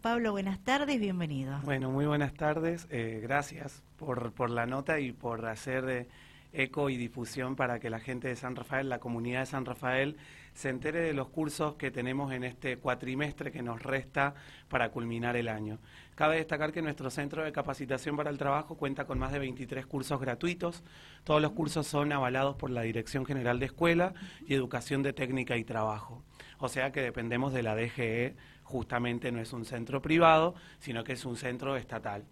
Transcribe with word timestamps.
Pablo? 0.00 0.32
Buenas 0.32 0.58
tardes, 0.60 0.98
bienvenido. 0.98 1.60
Bueno, 1.64 1.90
muy 1.90 2.06
buenas 2.06 2.32
tardes. 2.34 2.86
Eh, 2.90 3.20
gracias 3.22 3.82
por, 3.96 4.32
por 4.32 4.50
la 4.50 4.66
nota 4.66 4.98
y 4.98 5.12
por 5.12 5.46
hacer 5.46 5.88
eh, 5.88 6.08
eco 6.52 6.90
y 6.90 6.96
difusión 6.96 7.54
para 7.54 7.78
que 7.78 7.90
la 7.90 8.00
gente 8.00 8.28
de 8.28 8.36
San 8.36 8.56
Rafael, 8.56 8.88
la 8.88 8.98
comunidad 8.98 9.40
de 9.40 9.46
San 9.46 9.64
Rafael, 9.64 10.16
se 10.54 10.68
entere 10.68 11.00
de 11.00 11.12
los 11.12 11.28
cursos 11.28 11.76
que 11.76 11.90
tenemos 11.90 12.32
en 12.32 12.44
este 12.44 12.76
cuatrimestre 12.78 13.52
que 13.52 13.62
nos 13.62 13.82
resta 13.82 14.34
para 14.68 14.90
culminar 14.90 15.36
el 15.36 15.48
año. 15.48 15.78
Cabe 16.14 16.36
destacar 16.36 16.72
que 16.72 16.82
nuestro 16.82 17.10
centro 17.10 17.44
de 17.44 17.52
capacitación 17.52 18.16
para 18.16 18.30
el 18.30 18.38
trabajo 18.38 18.76
cuenta 18.76 19.04
con 19.04 19.18
más 19.18 19.32
de 19.32 19.38
23 19.38 19.86
cursos 19.86 20.20
gratuitos. 20.20 20.82
Todos 21.24 21.40
los 21.40 21.52
cursos 21.52 21.86
son 21.86 22.12
avalados 22.12 22.56
por 22.56 22.70
la 22.70 22.82
Dirección 22.82 23.24
General 23.24 23.58
de 23.58 23.66
Escuela 23.66 24.14
y 24.46 24.54
Educación 24.54 25.02
de 25.02 25.12
Técnica 25.12 25.56
y 25.56 25.64
Trabajo. 25.64 26.24
O 26.58 26.68
sea 26.68 26.92
que 26.92 27.00
dependemos 27.00 27.52
de 27.54 27.62
la 27.62 27.74
DGE, 27.74 28.36
justamente 28.70 29.32
no 29.32 29.40
es 29.40 29.52
un 29.52 29.64
centro 29.64 30.00
privado, 30.00 30.54
sino 30.78 31.04
que 31.04 31.14
es 31.14 31.24
un 31.24 31.36
centro 31.36 31.76
estatal. 31.76 32.24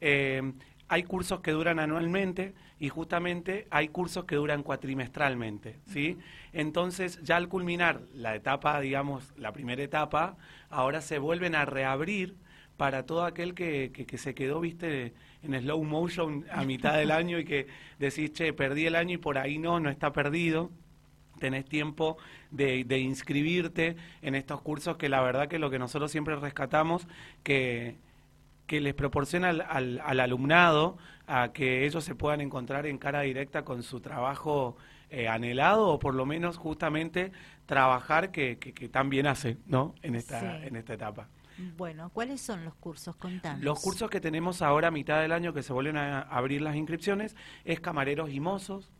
Eh, 0.00 0.52
hay 0.88 1.02
cursos 1.02 1.40
que 1.40 1.50
duran 1.50 1.78
anualmente 1.78 2.54
y 2.78 2.88
justamente 2.88 3.66
hay 3.70 3.88
cursos 3.88 4.24
que 4.24 4.36
duran 4.36 4.62
cuatrimestralmente, 4.62 5.80
¿sí? 5.86 6.18
Entonces, 6.52 7.20
ya 7.22 7.36
al 7.36 7.48
culminar 7.48 8.00
la 8.14 8.34
etapa, 8.34 8.80
digamos, 8.80 9.34
la 9.36 9.52
primera 9.52 9.82
etapa, 9.82 10.36
ahora 10.70 11.00
se 11.00 11.18
vuelven 11.18 11.54
a 11.54 11.66
reabrir 11.66 12.36
para 12.78 13.04
todo 13.04 13.24
aquel 13.24 13.54
que, 13.54 13.90
que, 13.92 14.18
se 14.18 14.34
quedó, 14.34 14.60
viste, 14.60 15.12
en 15.42 15.60
slow 15.60 15.82
motion 15.84 16.46
a 16.50 16.64
mitad 16.64 16.96
del 16.96 17.10
año 17.10 17.38
y 17.38 17.44
que 17.44 17.66
decís, 17.98 18.32
che, 18.32 18.52
perdí 18.52 18.86
el 18.86 18.94
año 18.94 19.14
y 19.14 19.18
por 19.18 19.36
ahí 19.36 19.58
no, 19.58 19.80
no 19.80 19.90
está 19.90 20.12
perdido. 20.12 20.70
Tenés 21.38 21.64
tiempo 21.64 22.16
de, 22.50 22.84
de 22.84 22.98
inscribirte 22.98 23.96
en 24.22 24.34
estos 24.34 24.60
cursos 24.60 24.96
que 24.96 25.08
la 25.08 25.20
verdad 25.20 25.48
que 25.48 25.58
lo 25.58 25.70
que 25.70 25.78
nosotros 25.78 26.10
siempre 26.10 26.36
rescatamos, 26.36 27.06
que 27.42 27.96
que 28.68 28.80
les 28.80 28.94
proporciona 28.94 29.48
al, 29.48 30.20
alumnado 30.20 30.98
a 31.26 31.52
que 31.52 31.86
ellos 31.86 32.04
se 32.04 32.14
puedan 32.14 32.40
encontrar 32.40 32.86
en 32.86 32.98
cara 32.98 33.22
directa 33.22 33.64
con 33.64 33.82
su 33.82 34.00
trabajo 34.00 34.76
eh, 35.10 35.26
anhelado 35.26 35.88
o 35.88 35.98
por 35.98 36.14
lo 36.14 36.26
menos 36.26 36.58
justamente 36.58 37.32
trabajar 37.66 38.30
que, 38.30 38.58
que, 38.58 38.88
tan 38.88 39.08
bien 39.08 39.26
hace 39.26 39.56
¿no? 39.66 39.94
en, 40.02 40.14
esta, 40.14 40.64
en 40.64 40.76
esta 40.76 40.94
etapa. 40.94 41.28
Bueno, 41.76 42.10
¿cuáles 42.10 42.42
son 42.42 42.64
los 42.64 42.74
cursos? 42.74 43.16
Contanos. 43.16 43.62
Los 43.62 43.80
cursos 43.80 44.10
que 44.10 44.20
tenemos 44.20 44.60
ahora 44.62 44.88
a 44.88 44.90
mitad 44.90 45.20
del 45.22 45.32
año 45.32 45.54
que 45.54 45.62
se 45.62 45.72
vuelven 45.72 45.96
a 45.96 46.20
abrir 46.20 46.60
las 46.60 46.76
inscripciones 46.76 47.34
es 47.64 47.80
camareros 47.80 48.30
y 48.30 48.38
mozos, 48.38 48.92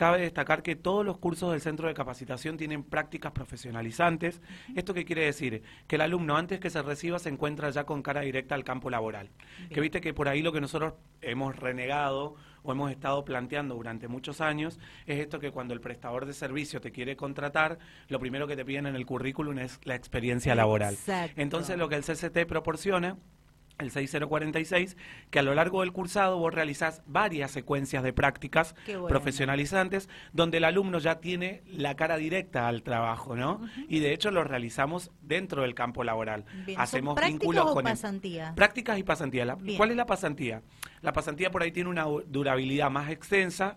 Cabe 0.00 0.22
destacar 0.22 0.62
que 0.62 0.76
todos 0.76 1.04
los 1.04 1.18
cursos 1.18 1.52
del 1.52 1.60
centro 1.60 1.86
de 1.86 1.92
capacitación 1.92 2.56
tienen 2.56 2.84
prácticas 2.84 3.32
profesionalizantes. 3.32 4.40
¿Esto 4.74 4.94
qué 4.94 5.04
quiere 5.04 5.26
decir? 5.26 5.62
Que 5.86 5.96
el 5.96 6.00
alumno 6.00 6.38
antes 6.38 6.58
que 6.58 6.70
se 6.70 6.80
reciba 6.80 7.18
se 7.18 7.28
encuentra 7.28 7.68
ya 7.68 7.84
con 7.84 8.02
cara 8.02 8.22
directa 8.22 8.54
al 8.54 8.64
campo 8.64 8.88
laboral. 8.88 9.28
Que 9.68 9.78
viste 9.82 10.00
que 10.00 10.14
por 10.14 10.26
ahí 10.26 10.40
lo 10.40 10.52
que 10.52 10.60
nosotros 10.62 10.94
hemos 11.20 11.54
renegado 11.54 12.34
o 12.62 12.72
hemos 12.72 12.90
estado 12.90 13.26
planteando 13.26 13.74
durante 13.74 14.08
muchos 14.08 14.40
años 14.40 14.80
es 15.04 15.20
esto 15.20 15.38
que 15.38 15.50
cuando 15.50 15.74
el 15.74 15.82
prestador 15.82 16.24
de 16.24 16.32
servicio 16.32 16.80
te 16.80 16.92
quiere 16.92 17.14
contratar, 17.14 17.78
lo 18.08 18.18
primero 18.18 18.46
que 18.46 18.56
te 18.56 18.64
piden 18.64 18.86
en 18.86 18.96
el 18.96 19.04
currículum 19.04 19.58
es 19.58 19.80
la 19.84 19.96
experiencia 19.96 20.54
laboral. 20.54 20.96
Entonces 21.36 21.76
lo 21.76 21.90
que 21.90 21.96
el 21.96 22.04
CCT 22.04 22.46
proporciona 22.48 23.18
el 23.80 23.90
6046, 23.90 24.96
que 25.30 25.38
a 25.38 25.42
lo 25.42 25.54
largo 25.54 25.80
del 25.80 25.92
cursado 25.92 26.38
vos 26.38 26.54
realizás 26.54 27.02
varias 27.06 27.50
secuencias 27.50 28.02
de 28.02 28.12
prácticas 28.12 28.74
profesionalizantes, 29.08 30.08
donde 30.32 30.58
el 30.58 30.64
alumno 30.64 30.98
ya 30.98 31.20
tiene 31.20 31.62
la 31.66 31.96
cara 31.96 32.16
directa 32.16 32.68
al 32.68 32.82
trabajo, 32.82 33.36
¿no? 33.36 33.60
Y 33.88 34.00
de 34.00 34.12
hecho 34.12 34.30
lo 34.30 34.44
realizamos 34.44 35.10
dentro 35.22 35.62
del 35.62 35.74
campo 35.74 36.04
laboral. 36.04 36.44
Hacemos 36.76 37.18
vínculos 37.20 37.66
o 37.66 37.74
con 37.74 37.84
pasantía? 37.84 38.52
prácticas 38.54 38.98
y 38.98 39.02
pasantía. 39.02 39.56
¿Cuál 39.76 39.90
es 39.90 39.96
la 39.96 40.06
pasantía? 40.06 40.62
La 41.02 41.12
pasantía 41.12 41.50
por 41.50 41.62
ahí 41.62 41.72
tiene 41.72 41.88
una 41.88 42.04
durabilidad 42.26 42.90
más 42.90 43.10
extensa 43.10 43.76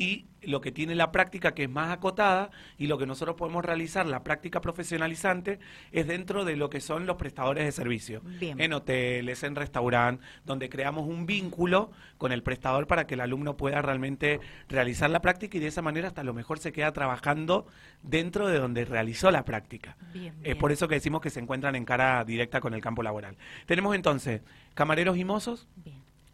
y 0.00 0.24
lo 0.40 0.62
que 0.62 0.72
tiene 0.72 0.94
la 0.94 1.12
práctica 1.12 1.52
que 1.52 1.64
es 1.64 1.70
más 1.70 1.90
acotada 1.90 2.50
y 2.78 2.86
lo 2.86 2.96
que 2.96 3.04
nosotros 3.04 3.36
podemos 3.36 3.62
realizar, 3.62 4.06
la 4.06 4.24
práctica 4.24 4.62
profesionalizante, 4.62 5.58
es 5.92 6.06
dentro 6.06 6.46
de 6.46 6.56
lo 6.56 6.70
que 6.70 6.80
son 6.80 7.04
los 7.04 7.16
prestadores 7.16 7.66
de 7.66 7.70
servicio. 7.70 8.22
En 8.40 8.72
hoteles, 8.72 9.42
en 9.42 9.54
restaurantes, 9.56 10.26
donde 10.46 10.70
creamos 10.70 11.06
un 11.06 11.26
vínculo 11.26 11.90
con 12.16 12.32
el 12.32 12.42
prestador 12.42 12.86
para 12.86 13.06
que 13.06 13.12
el 13.12 13.20
alumno 13.20 13.58
pueda 13.58 13.82
realmente 13.82 14.40
realizar 14.70 15.10
la 15.10 15.20
práctica 15.20 15.58
y 15.58 15.60
de 15.60 15.66
esa 15.66 15.82
manera 15.82 16.08
hasta 16.08 16.24
lo 16.24 16.32
mejor 16.32 16.60
se 16.60 16.72
queda 16.72 16.94
trabajando 16.94 17.66
dentro 18.02 18.48
de 18.48 18.58
donde 18.58 18.86
realizó 18.86 19.30
la 19.30 19.44
práctica. 19.44 19.98
Es 20.42 20.56
por 20.56 20.72
eso 20.72 20.88
que 20.88 20.94
decimos 20.94 21.20
que 21.20 21.28
se 21.28 21.40
encuentran 21.40 21.76
en 21.76 21.84
cara 21.84 22.24
directa 22.24 22.60
con 22.60 22.72
el 22.72 22.80
campo 22.80 23.02
laboral. 23.02 23.36
Tenemos 23.66 23.94
entonces 23.94 24.40
camareros 24.72 25.18
y 25.18 25.26
mozos. 25.26 25.68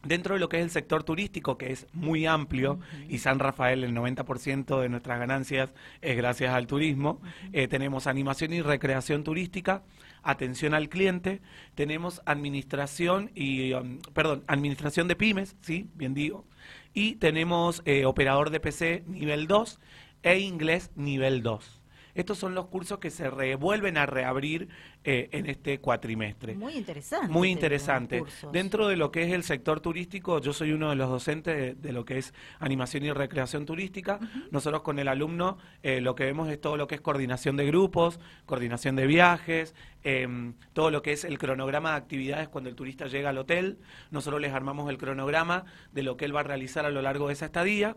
Dentro 0.07 0.35
de 0.35 0.41
lo 0.41 0.49
que 0.49 0.59
es 0.59 0.63
el 0.63 0.71
sector 0.71 1.03
turístico, 1.03 1.59
que 1.59 1.73
es 1.73 1.87
muy 1.93 2.27
amplio, 2.27 2.79
y 3.09 3.19
San 3.19 3.41
Rafael, 3.41 3.83
el 3.83 3.93
90% 3.93 4.81
de 4.81 4.89
nuestras 4.89 5.19
ganancias 5.19 5.75
es 6.01 6.17
gracias 6.17 6.55
al 6.55 6.69
turismo, 6.69 7.21
eh, 7.53 7.67
tenemos 7.67 8.07
animación 8.07 8.53
y 8.53 8.63
recreación 8.63 9.25
turística, 9.25 9.83
atención 10.23 10.75
al 10.75 10.89
cliente, 10.89 11.41
tenemos 11.75 12.23
administración 12.25 13.33
y, 13.35 13.73
um, 13.73 13.99
perdón, 14.15 14.45
administración 14.47 15.09
de 15.09 15.17
pymes, 15.17 15.57
sí, 15.61 15.89
bien 15.95 16.15
digo, 16.15 16.45
y 16.95 17.17
tenemos 17.17 17.83
eh, 17.85 18.05
operador 18.05 18.51
de 18.51 18.61
PC 18.61 19.05
nivel 19.07 19.49
2 19.49 19.81
e 20.23 20.39
inglés 20.39 20.93
nivel 20.95 21.43
2. 21.43 21.76
Estos 22.17 22.39
son 22.39 22.55
los 22.55 22.67
cursos 22.67 22.99
que 22.99 23.11
se 23.11 23.29
revuelven 23.31 23.99
a 23.99 24.07
reabrir 24.07 24.69
eh, 25.05 25.29
en 25.33 25.47
este 25.47 25.79
cuatrimestre. 25.81 26.55
Muy 26.55 26.75
interesante. 26.75 27.29
Muy 27.29 27.51
interesante. 27.51 28.25
Dentro 28.53 28.89
de 28.89 28.97
lo 28.97 29.13
que 29.13 29.23
es 29.23 29.33
el 29.33 29.43
sector 29.43 29.81
turístico, 29.81 30.41
yo 30.41 30.53
soy 30.53 30.73
uno 30.73 30.91
de 30.91 30.97
los 30.97 31.11
docentes 31.11 31.81
de, 31.81 31.93
lo 31.93 32.05
que 32.05 32.19
es 32.19 32.33
animación 32.59 33.05
y 33.05 33.13
recreación 33.13 33.67
turística. 33.67 34.19
Nosotros 34.51 34.83
con 34.83 34.99
el 34.99 35.09
alumno 35.09 35.59
eh, 35.83 36.01
lo 36.01 36.15
que 36.15 36.25
vemos 36.25 36.49
es 36.49 36.61
todo 36.61 36.77
lo 36.77 36.87
que 36.87 36.97
es 36.97 37.01
coordinación 37.03 37.57
de 37.57 37.67
grupos, 37.67 38.19
coordinación 38.47 38.97
de 38.97 39.07
viajes, 39.07 39.75
em, 40.03 40.55
todo 40.73 40.91
lo 40.91 41.03
que 41.03 41.13
es 41.13 41.25
el 41.25 41.39
cronograma 41.39 41.91
de 41.91 41.97
actividades 41.97 42.49
cuando 42.49 42.71
el 42.71 42.77
turista 42.77 43.07
llega 43.07 43.29
al 43.29 43.39
hotel. 43.39 43.79
Nosotros 44.11 44.41
les 44.41 44.55
armamos 44.55 44.89
el 44.89 44.97
cronograma 44.97 45.67
de 45.93 46.03
lo 46.03 46.17
que 46.17 46.25
él 46.25 46.35
va 46.35 46.41
a 46.41 46.45
realizar 46.45 46.87
a 46.87 46.91
lo 46.91 47.03
largo 47.03 47.27
de 47.27 47.35
esa 47.35 47.45
estadía. 47.47 47.97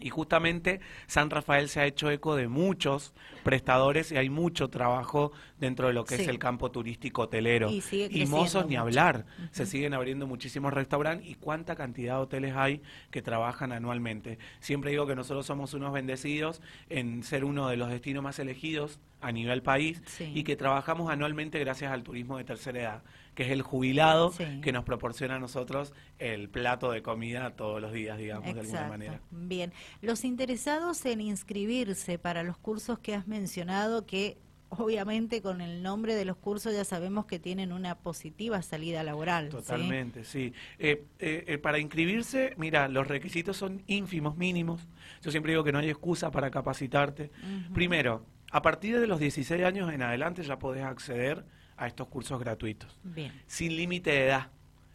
Y 0.00 0.10
justamente 0.10 0.80
San 1.06 1.30
Rafael 1.30 1.68
se 1.68 1.80
ha 1.80 1.86
hecho 1.86 2.10
eco 2.10 2.36
de 2.36 2.48
muchos 2.48 3.14
prestadores 3.42 4.12
y 4.12 4.16
hay 4.16 4.30
mucho 4.30 4.68
trabajo 4.68 5.32
dentro 5.58 5.88
de 5.88 5.92
lo 5.92 6.04
que 6.04 6.16
es 6.16 6.28
el 6.28 6.38
campo 6.38 6.70
turístico 6.70 7.22
hotelero. 7.22 7.68
Y, 7.70 8.26
mozos 8.26 8.66
ni 8.66 8.76
hablar. 8.76 9.26
Se 9.50 9.66
siguen 9.66 9.94
abriendo 9.94 10.26
muchísimos 10.26 10.72
restaurantes 10.72 11.28
y 11.28 11.34
cuánta 11.34 11.74
cantidad 11.74 12.14
de 12.14 12.20
hoteles 12.20 12.54
hay 12.56 12.82
que 13.10 13.22
trabajan 13.22 13.72
anualmente. 13.72 14.38
Siempre 14.60 14.90
digo 14.90 15.06
que 15.06 15.16
nosotros 15.16 15.46
somos 15.46 15.74
unos 15.74 15.92
bendecidos 15.92 16.60
en 16.90 17.22
ser 17.22 17.44
uno 17.44 17.68
de 17.68 17.76
los 17.76 17.90
destinos 17.90 18.22
más 18.22 18.38
elegidos 18.38 19.00
a 19.20 19.32
nivel 19.32 19.62
país 19.62 20.02
y 20.20 20.44
que 20.44 20.56
trabajamos 20.56 21.10
anualmente 21.10 21.58
gracias 21.58 21.92
al 21.92 22.02
turismo 22.02 22.38
de 22.38 22.44
tercera 22.44 22.80
edad, 22.80 23.02
que 23.34 23.44
es 23.44 23.50
el 23.50 23.62
jubilado 23.62 24.32
que 24.62 24.72
nos 24.72 24.84
proporciona 24.84 25.36
a 25.36 25.38
nosotros 25.38 25.92
el 26.18 26.48
plato 26.48 26.90
de 26.90 27.02
comida 27.02 27.50
todos 27.56 27.80
los 27.80 27.92
días, 27.92 28.18
digamos, 28.18 28.52
de 28.54 28.60
alguna 28.60 28.88
manera. 28.88 29.20
Bien, 29.30 29.72
los 30.02 30.24
interesados 30.24 31.04
en 31.06 31.20
inscribirse 31.20 32.18
para 32.18 32.42
los 32.42 32.56
cursos 32.56 32.98
que 32.98 33.14
has 33.14 33.26
mencionado, 33.26 34.06
que 34.06 34.38
obviamente 34.70 35.40
con 35.42 35.60
el 35.60 35.82
nombre 35.82 36.14
de 36.14 36.24
los 36.24 36.36
cursos 36.36 36.72
ya 36.72 36.84
sabemos 36.84 37.26
que 37.26 37.38
tienen 37.38 37.72
una 37.72 37.96
positiva 37.96 38.60
salida 38.62 39.02
laboral. 39.02 39.48
Totalmente, 39.48 40.24
sí. 40.24 40.52
Eh, 40.78 41.04
eh, 41.18 41.44
eh, 41.46 41.58
para 41.58 41.78
inscribirse, 41.78 42.54
mira, 42.56 42.88
los 42.88 43.08
requisitos 43.08 43.56
son 43.56 43.82
ínfimos, 43.86 44.36
mínimos. 44.36 44.86
Yo 45.22 45.30
siempre 45.30 45.52
digo 45.52 45.64
que 45.64 45.72
no 45.72 45.78
hay 45.78 45.88
excusa 45.88 46.30
para 46.30 46.50
capacitarte. 46.50 47.30
Primero, 47.72 48.24
a 48.50 48.62
partir 48.62 48.98
de 48.98 49.06
los 49.06 49.20
16 49.20 49.62
años 49.62 49.92
en 49.92 50.02
adelante 50.02 50.42
ya 50.42 50.58
podés 50.58 50.84
acceder 50.84 51.44
a 51.76 51.86
estos 51.86 52.08
cursos 52.08 52.40
gratuitos. 52.40 52.98
Bien. 53.04 53.32
Sin 53.46 53.76
límite 53.76 54.10
de 54.10 54.26
edad. 54.26 54.48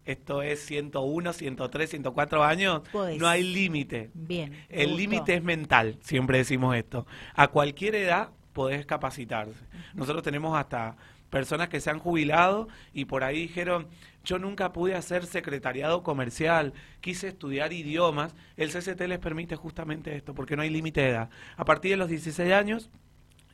Esto 0.05 0.41
es 0.41 0.65
101, 0.65 1.31
103, 1.31 1.89
104 1.89 2.43
años. 2.43 2.81
No 3.17 3.27
hay 3.27 3.43
límite. 3.43 4.11
Bien. 4.13 4.65
El 4.67 4.97
límite 4.97 5.35
es 5.35 5.43
mental, 5.43 5.97
siempre 6.01 6.39
decimos 6.39 6.75
esto. 6.75 7.07
A 7.35 7.47
cualquier 7.47 7.95
edad 7.95 8.29
podés 8.51 8.85
capacitarse. 8.85 9.65
Nosotros 9.93 10.23
tenemos 10.23 10.57
hasta 10.57 10.97
personas 11.29 11.69
que 11.69 11.79
se 11.79 11.89
han 11.89 11.99
jubilado 11.99 12.67
y 12.93 13.05
por 13.05 13.23
ahí 13.23 13.41
dijeron, 13.41 13.87
yo 14.23 14.39
nunca 14.39 14.71
pude 14.71 14.93
hacer 14.93 15.25
secretariado 15.25 16.03
comercial, 16.03 16.73
quise 17.01 17.29
estudiar 17.29 17.73
idiomas. 17.73 18.35
El 18.57 18.71
CCT 18.71 19.01
les 19.07 19.19
permite 19.19 19.55
justamente 19.55 20.15
esto, 20.15 20.35
porque 20.35 20.55
no 20.55 20.61
hay 20.61 20.69
límite 20.69 21.01
de 21.01 21.09
edad. 21.09 21.29
A 21.55 21.65
partir 21.65 21.91
de 21.91 21.97
los 21.97 22.09
16 22.09 22.51
años 22.51 22.91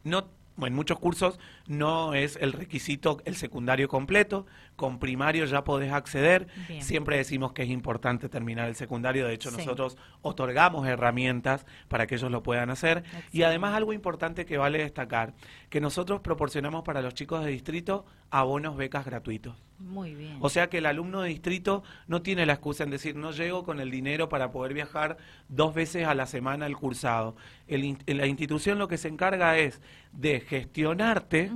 no 0.03 0.38
en 0.67 0.73
muchos 0.73 0.99
cursos 0.99 1.39
no 1.67 2.13
es 2.13 2.37
el 2.41 2.53
requisito 2.53 3.19
el 3.25 3.35
secundario 3.35 3.87
completo, 3.87 4.45
con 4.75 4.99
primario 4.99 5.45
ya 5.45 5.63
podés 5.63 5.91
acceder, 5.91 6.47
siempre 6.79 7.17
decimos 7.17 7.53
que 7.53 7.63
es 7.63 7.69
importante 7.69 8.29
terminar 8.29 8.67
el 8.67 8.75
secundario, 8.75 9.27
de 9.27 9.33
hecho 9.33 9.51
nosotros 9.51 9.97
otorgamos 10.21 10.87
herramientas 10.87 11.65
para 11.87 12.07
que 12.07 12.15
ellos 12.15 12.31
lo 12.31 12.43
puedan 12.43 12.69
hacer. 12.69 13.03
Y 13.31 13.43
además 13.43 13.75
algo 13.75 13.93
importante 13.93 14.45
que 14.45 14.57
vale 14.57 14.79
destacar, 14.79 15.33
que 15.69 15.81
nosotros 15.81 16.21
proporcionamos 16.21 16.83
para 16.83 17.01
los 17.01 17.13
chicos 17.13 17.43
de 17.43 17.51
distrito 17.51 18.05
abonos 18.31 18.77
becas 18.77 19.05
gratuitos. 19.05 19.55
Muy 19.79 20.13
bien. 20.13 20.37
O 20.41 20.49
sea 20.49 20.69
que 20.69 20.79
el 20.79 20.85
alumno 20.85 21.21
de 21.21 21.29
distrito 21.29 21.83
no 22.07 22.21
tiene 22.21 22.45
la 22.45 22.53
excusa 22.53 22.83
en 22.83 22.89
decir, 22.89 23.15
no 23.15 23.31
llego 23.31 23.63
con 23.63 23.79
el 23.79 23.91
dinero 23.91 24.27
para 24.27 24.51
poder 24.51 24.73
viajar 24.73 25.17
dos 25.47 25.73
veces 25.73 26.05
a 26.05 26.13
la 26.13 26.25
semana 26.25 26.65
al 26.65 26.77
cursado. 26.77 27.35
El 27.67 27.97
la 28.05 28.27
institución 28.27 28.77
lo 28.77 28.87
que 28.87 28.97
se 28.97 29.07
encarga 29.07 29.57
es 29.57 29.81
de 30.11 30.39
gestionarte 30.41 31.51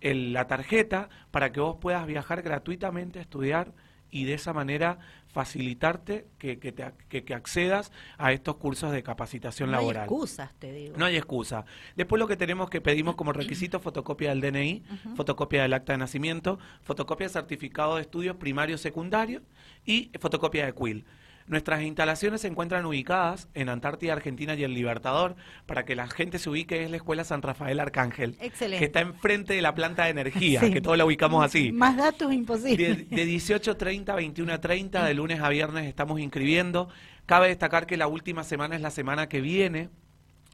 la 0.00 0.46
tarjeta 0.46 1.08
para 1.30 1.52
que 1.52 1.60
vos 1.60 1.76
puedas 1.80 2.06
viajar 2.06 2.42
gratuitamente 2.42 3.18
a 3.18 3.22
estudiar 3.22 3.72
y 4.10 4.24
de 4.24 4.34
esa 4.34 4.52
manera 4.52 4.98
facilitarte 5.26 6.26
que, 6.38 6.58
que, 6.58 6.72
te, 6.72 6.92
que, 7.22 7.34
accedas 7.34 7.92
a 8.16 8.32
estos 8.32 8.56
cursos 8.56 8.92
de 8.92 9.02
capacitación 9.02 9.70
laboral. 9.70 10.06
No 10.06 10.14
hay 10.14 10.20
excusas, 10.20 10.54
te 10.58 10.72
digo. 10.72 10.96
No 10.96 11.04
hay 11.04 11.16
excusa. 11.16 11.64
Después 11.96 12.18
lo 12.18 12.26
que 12.26 12.36
tenemos 12.36 12.70
que 12.70 12.80
pedimos 12.80 13.14
como 13.16 13.32
requisito 13.34 13.80
fotocopia 13.80 14.30
del 14.30 14.40
DNI, 14.40 14.82
fotocopia 15.14 15.62
del 15.62 15.74
acta 15.74 15.92
de 15.92 15.98
nacimiento, 15.98 16.58
fotocopia 16.82 17.26
de 17.26 17.32
certificado 17.32 17.96
de 17.96 18.02
estudios 18.02 18.36
primarios 18.36 18.80
secundarios 18.80 19.42
y 19.84 20.10
fotocopia 20.18 20.64
de 20.64 20.72
CUIL. 20.72 21.04
Nuestras 21.48 21.82
instalaciones 21.82 22.42
se 22.42 22.48
encuentran 22.48 22.84
ubicadas 22.84 23.48
en 23.54 23.68
Antártida, 23.68 24.12
Argentina 24.12 24.54
y 24.54 24.64
El 24.64 24.74
Libertador. 24.74 25.36
Para 25.66 25.84
que 25.84 25.96
la 25.96 26.06
gente 26.08 26.38
se 26.38 26.50
ubique 26.50 26.84
es 26.84 26.90
la 26.90 26.96
Escuela 26.96 27.24
San 27.24 27.42
Rafael 27.42 27.80
Arcángel. 27.80 28.36
Excelente. 28.40 28.78
Que 28.78 28.84
está 28.84 29.00
enfrente 29.00 29.54
de 29.54 29.62
la 29.62 29.74
planta 29.74 30.04
de 30.04 30.10
energía, 30.10 30.60
que 30.60 30.80
todos 30.80 30.96
la 30.98 31.04
ubicamos 31.04 31.44
así. 31.44 31.72
Más 31.72 31.96
datos 31.96 32.32
imposibles. 32.32 33.08
De, 33.10 33.16
de 33.16 33.26
18.30 33.26 34.08
a 34.10 34.16
21.30, 34.16 35.04
de 35.04 35.14
lunes 35.14 35.40
a 35.40 35.48
viernes 35.48 35.86
estamos 35.86 36.20
inscribiendo. 36.20 36.88
Cabe 37.26 37.48
destacar 37.48 37.86
que 37.86 37.96
la 37.96 38.06
última 38.06 38.44
semana 38.44 38.76
es 38.76 38.82
la 38.82 38.90
semana 38.90 39.28
que 39.28 39.40
viene 39.40 39.90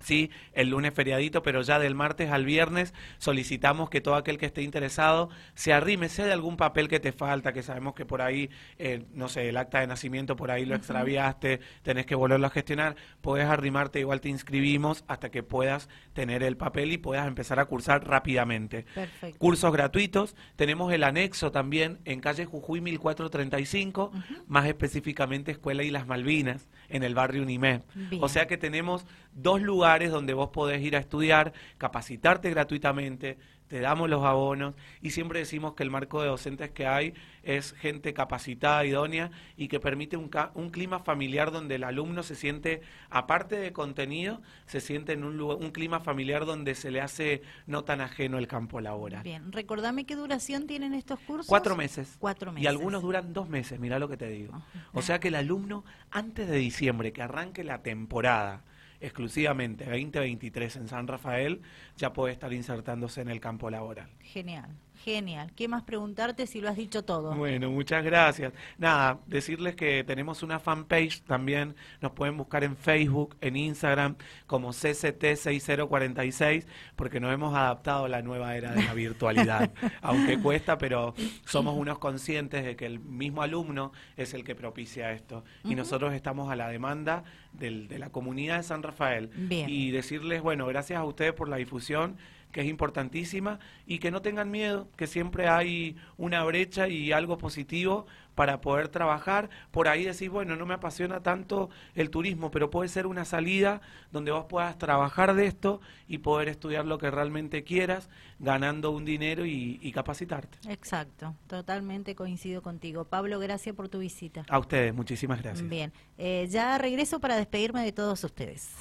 sí, 0.01 0.31
el 0.53 0.71
lunes 0.71 0.93
feriadito, 0.95 1.43
pero 1.43 1.63
ya 1.63 1.79
del 1.79 1.95
martes 1.95 2.31
al 2.31 2.45
viernes 2.45 2.95
solicitamos 3.19 3.91
que 3.91 4.01
todo 4.01 4.17
aquel 4.17 4.39
que 4.39 4.47
esté 4.47 4.63
interesado 4.63 5.31
se 5.55 5.73
arrime, 5.73 6.09
sea 6.09 6.27
de 6.27 6.33
algún 6.33 6.57
papel 6.57 6.89
que 6.89 7.01
te 7.01 7.13
falta, 7.13 7.53
que 7.53 7.63
sabemos 7.63 7.95
que 7.95 8.05
por 8.05 8.23
ahí, 8.23 8.51
eh, 8.79 9.05
no 9.15 9.29
sé, 9.29 9.49
el 9.49 9.57
acta 9.57 9.81
de 9.81 9.87
nacimiento 9.87 10.37
por 10.37 10.51
ahí 10.51 10.65
lo 10.65 10.75
extraviaste, 10.75 11.61
tenés 11.83 12.07
que 12.07 12.15
volverlo 12.15 12.47
a 12.47 12.51
gestionar, 12.51 12.97
puedes 13.21 13.47
arrimarte, 13.47 14.01
igual 14.01 14.21
te 14.21 14.29
inscribimos 14.29 15.05
hasta 15.09 15.31
que 15.31 15.43
puedas 15.43 15.89
tener 16.13 16.43
el 16.43 16.57
papel 16.57 16.93
y 16.93 16.99
puedas 16.99 17.27
empezar 17.27 17.59
a 17.59 17.65
cursar 17.65 18.07
rápidamente. 18.07 18.85
Perfecto. 18.95 19.39
Cursos 19.39 19.73
gratuitos, 19.73 20.37
tenemos 20.57 20.93
el 20.93 21.05
anexo 21.05 21.51
también 21.51 21.99
en 22.05 22.21
calle 22.21 22.45
Jujuy 22.45 22.81
1435, 22.81 24.13
más 24.47 24.67
específicamente 24.67 25.53
Escuela 25.53 25.83
y 25.83 25.91
las 25.91 26.07
Malvinas, 26.07 26.69
en 26.89 27.03
el 27.03 27.15
barrio 27.15 27.43
Unimé. 27.43 27.83
O 28.21 28.29
sea 28.29 28.47
que 28.47 28.57
tenemos 28.57 29.07
dos 29.33 29.61
lugares 29.61 29.84
donde 29.85 30.33
vos 30.33 30.49
podés 30.49 30.83
ir 30.83 30.97
a 30.97 30.99
estudiar, 30.99 31.53
capacitarte 31.77 32.49
gratuitamente, 32.51 33.37
te 33.69 33.81
damos 33.81 34.09
los 34.11 34.25
abonos 34.25 34.75
y 35.01 35.11
siempre 35.11 35.39
decimos 35.39 35.75
que 35.75 35.83
el 35.83 35.91
marco 35.91 36.23
de 36.23 36.29
docentes 36.29 36.71
que 36.71 36.87
hay 36.87 37.15
es 37.43 37.73
gente 37.73 38.13
capacitada, 38.13 38.85
idónea 38.85 39.31
y 39.57 39.69
que 39.69 39.81
permite 39.81 40.17
un, 40.17 40.31
un 40.55 40.71
clima 40.71 41.01
familiar 41.01 41.51
donde 41.51 41.77
el 41.77 41.85
alumno 41.85 42.23
se 42.23 42.35
siente, 42.35 42.83
aparte 43.11 43.57
de 43.57 43.73
contenido, 43.73 44.41
se 44.67 44.81
siente 44.81 45.13
en 45.13 45.25
un, 45.25 45.41
un 45.41 45.71
clima 45.71 46.01
familiar 46.01 46.45
donde 46.45 46.75
se 46.75 46.91
le 46.91 47.01
hace 47.01 47.43
no 47.67 47.85
tan 47.85 48.01
ajeno 48.01 48.39
el 48.39 48.47
campo 48.47 48.81
laboral. 48.81 49.23
Bien, 49.23 49.51
recordame 49.51 50.05
qué 50.05 50.15
duración 50.15 50.67
tienen 50.67 50.95
estos 50.95 51.19
cursos. 51.21 51.47
Cuatro 51.47 51.75
meses. 51.75 52.17
Cuatro 52.19 52.53
meses. 52.53 52.65
Y 52.65 52.67
algunos 52.67 53.03
duran 53.03 53.33
dos 53.33 53.49
meses, 53.49 53.81
mira 53.81 53.99
lo 53.99 54.09
que 54.09 54.17
te 54.17 54.29
digo. 54.29 54.63
O 54.93 55.03
sea 55.03 55.21
que 55.21 55.29
el 55.29 55.35
alumno, 55.35 55.85
antes 56.11 56.49
de 56.49 56.57
diciembre, 56.57 57.13
que 57.13 57.23
arranque 57.23 57.65
la 57.65 57.83
temporada, 57.83 58.63
exclusivamente 59.01 59.85
2023 59.85 60.77
en 60.77 60.89
San 60.89 61.07
Rafael, 61.07 61.61
ya 61.97 62.13
puede 62.13 62.33
estar 62.33 62.53
insertándose 62.53 63.21
en 63.21 63.29
el 63.29 63.41
campo 63.41 63.71
laboral. 63.71 64.09
Genial. 64.21 64.71
Genial. 65.03 65.53
¿Qué 65.55 65.69
más 65.69 65.83
preguntarte 65.83 66.47
si 66.47 66.63
lo 66.63 66.71
has 66.71 66.77
dicho 66.77 67.05
todo? 67.05 67.35
Bueno, 67.35 67.71
muchas 67.71 68.03
gracias. 68.03 68.55
Nada, 68.79 69.19
decirles 69.27 69.77
que 69.77 70.03
tenemos 70.03 70.43
una 70.43 70.59
fanpage 70.59 71.23
también. 71.25 71.77
Nos 72.01 72.13
pueden 72.13 72.39
buscar 72.39 72.65
en 72.65 72.75
Facebook, 72.75 73.37
en 73.43 73.57
Instagram, 73.57 74.17
como 74.47 74.71
CCT6046, 74.71 76.65
porque 76.97 77.21
nos 77.21 77.35
hemos 77.35 77.55
adaptado 77.55 78.07
a 78.07 78.09
la 78.09 78.23
nueva 78.23 78.57
era 78.57 78.73
de 78.73 78.83
la 78.83 78.95
virtualidad. 78.95 79.73
Aunque 80.01 80.39
cuesta, 80.39 80.79
pero 80.79 81.15
somos 81.45 81.77
unos 81.77 81.99
conscientes 81.99 82.65
de 82.65 82.75
que 82.75 82.87
el 82.87 82.99
mismo 83.01 83.43
alumno 83.43 83.93
es 84.17 84.33
el 84.33 84.43
que 84.43 84.55
propicia 84.55 85.13
esto. 85.13 85.45
Y 85.65 85.75
nosotros 85.75 86.15
estamos 86.15 86.51
a 86.51 86.57
la 86.57 86.69
demanda 86.69 87.25
del, 87.55 87.89
de 87.89 87.99
la 87.99 88.11
comunidad 88.11 88.59
de 88.59 88.63
San 88.63 88.83
Rafael. 88.83 89.31
Y 89.49 89.91
decirles, 89.91 90.43
bueno, 90.43 90.67
gracias 90.67 90.99
a 90.99 91.05
ustedes 91.05 91.33
por 91.33 91.49
la 91.49 91.57
difusión 91.57 92.17
que 92.55 92.61
es 92.61 92.69
importantísima, 92.69 93.59
y 93.85 93.99
que 93.99 94.13
no 94.13 94.23
tengan 94.23 94.49
miedo, 94.49 94.87
que 94.97 95.09
siempre 95.09 95.49
hay 95.49 95.97
una 96.17 96.45
brecha 96.45 96.87
y 96.87 97.11
algo 97.11 97.37
positivo 97.37 98.07
para 98.37 98.61
poder 98.61 98.89
trabajar. 98.89 99.51
Por 99.73 99.89
ahí 99.89 100.05
decís, 100.05 100.31
bueno, 100.31 100.55
no 100.55 100.65
me 100.65 100.75
apasiona 100.75 101.21
tanto 101.21 101.69
el 101.97 102.11
turismo, 102.11 102.53
pero 102.53 102.71
puede 102.71 102.89
ser 102.89 103.09
una 103.09 103.25
salida 103.25 103.81
donde 104.13 104.31
vos 104.31 104.47
puedas 104.49 104.79
trabajar 104.79 105.35
de 105.35 105.47
esto 105.47 105.81
y 106.07 106.19
poder 106.19 106.49
estudiar 106.49 106.87
lo 106.87 106.97
que 106.97 107.11
realmente 107.11 107.65
quieras, 107.65 108.09
ganando 108.39 108.93
un 108.93 109.05
dinero 109.05 109.45
y, 109.45 109.91
capacitarte. 109.93 110.59
Exacto, 110.69 111.35
totalmente 111.49 112.15
coincido 112.15 112.63
contigo. 112.63 113.05
Pablo, 113.05 113.41
gracias 113.41 113.75
por 113.75 113.89
tu 113.89 113.99
visita. 113.99 114.45
A 114.49 114.61
ustedes, 114.61 114.95
muchísimas 114.95 115.43
gracias. 115.43 115.69
Bien, 115.69 115.93
eh, 116.19 116.47
ya 116.49 116.79
regreso 116.79 117.19
para 117.19 117.37
despedirme 117.37 117.85
de 117.85 117.91
todos 117.91 118.23
ustedes. 118.23 118.77